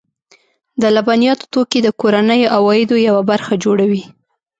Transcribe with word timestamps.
د 0.81 0.83
لبنیاتو 0.95 1.45
توکي 1.53 1.79
د 1.83 1.87
کورنیو 2.01 2.51
عوایدو 2.57 2.95
یوه 3.07 3.21
برخه 3.31 3.53
جوړوي. 3.63 4.03